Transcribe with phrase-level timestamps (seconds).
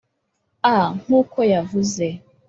[0.71, 2.05] a nk'uko yavuze.